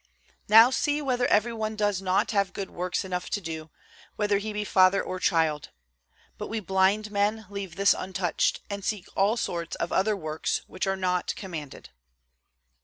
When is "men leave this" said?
7.11-7.93